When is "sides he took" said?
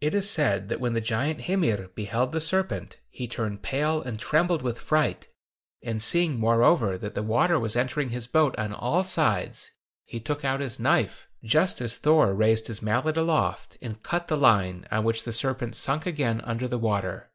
9.04-10.44